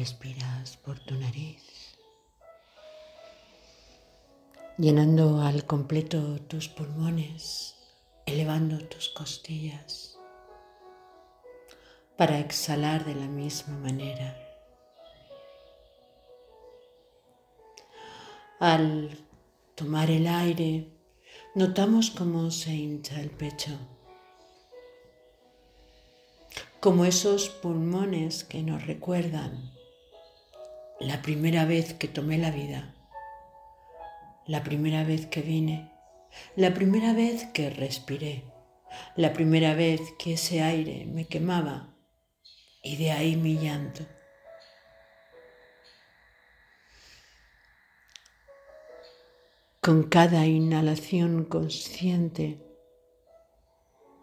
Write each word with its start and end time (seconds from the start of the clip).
Respiras 0.00 0.78
por 0.78 0.98
tu 0.98 1.14
nariz, 1.14 1.62
llenando 4.78 5.42
al 5.42 5.66
completo 5.66 6.40
tus 6.48 6.70
pulmones, 6.70 7.74
elevando 8.24 8.78
tus 8.88 9.10
costillas, 9.10 10.16
para 12.16 12.38
exhalar 12.38 13.04
de 13.04 13.14
la 13.14 13.26
misma 13.26 13.76
manera. 13.76 14.34
Al 18.58 19.22
tomar 19.74 20.10
el 20.10 20.26
aire, 20.28 20.88
notamos 21.54 22.10
cómo 22.10 22.50
se 22.50 22.70
hincha 22.70 23.20
el 23.20 23.28
pecho 23.28 23.78
como 26.80 27.04
esos 27.04 27.50
pulmones 27.50 28.42
que 28.42 28.62
nos 28.62 28.86
recuerdan 28.86 29.78
la 31.00 31.22
primera 31.22 31.64
vez 31.64 31.94
que 31.94 32.08
tomé 32.08 32.36
la 32.36 32.50
vida, 32.50 32.94
la 34.46 34.62
primera 34.62 35.02
vez 35.02 35.26
que 35.26 35.40
vine, 35.40 35.90
la 36.56 36.74
primera 36.74 37.14
vez 37.14 37.46
que 37.54 37.70
respiré, 37.70 38.44
la 39.16 39.32
primera 39.32 39.74
vez 39.74 40.02
que 40.18 40.34
ese 40.34 40.60
aire 40.60 41.06
me 41.06 41.26
quemaba. 41.26 41.94
Y 42.82 42.96
de 42.96 43.12
ahí 43.12 43.36
mi 43.36 43.58
llanto. 43.58 44.04
Con 49.80 50.04
cada 50.04 50.46
inhalación 50.46 51.44
consciente 51.44 52.62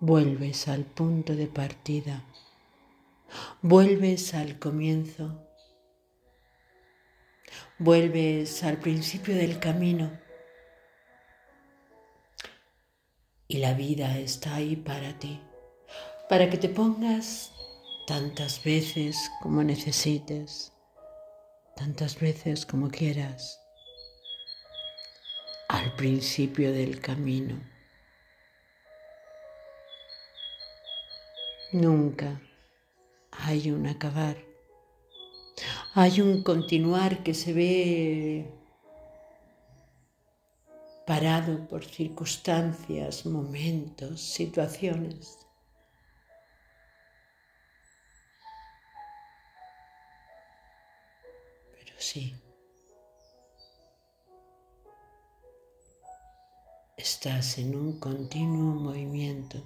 vuelves 0.00 0.68
al 0.68 0.84
punto 0.84 1.34
de 1.36 1.46
partida. 1.48 2.24
Vuelves 3.60 4.32
al 4.32 4.58
comienzo. 4.58 5.51
Vuelves 7.78 8.62
al 8.62 8.78
principio 8.78 9.34
del 9.34 9.58
camino. 9.58 10.18
Y 13.48 13.58
la 13.58 13.74
vida 13.74 14.18
está 14.18 14.56
ahí 14.56 14.76
para 14.76 15.18
ti, 15.18 15.40
para 16.28 16.48
que 16.48 16.56
te 16.56 16.68
pongas 16.68 17.52
tantas 18.06 18.62
veces 18.62 19.30
como 19.40 19.62
necesites, 19.62 20.72
tantas 21.76 22.18
veces 22.18 22.64
como 22.64 22.90
quieras, 22.90 23.60
al 25.68 25.94
principio 25.96 26.72
del 26.72 27.00
camino. 27.00 27.60
Nunca 31.72 32.40
hay 33.30 33.70
un 33.70 33.86
acabar, 33.86 34.36
hay 35.94 36.22
un 36.22 36.42
continuar 36.42 37.22
que 37.22 37.34
se 37.34 37.52
ve 37.52 38.50
parado 41.06 41.68
por 41.68 41.84
circunstancias, 41.84 43.26
momentos, 43.26 44.22
situaciones. 44.22 45.38
Pero 51.74 51.94
sí, 51.98 52.34
estás 56.96 57.58
en 57.58 57.76
un 57.76 57.98
continuo 57.98 58.74
movimiento. 58.74 59.62